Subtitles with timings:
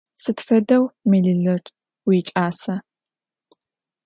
[0.21, 1.61] Sıd fedeu melılır
[2.05, 2.75] vuiç'asa?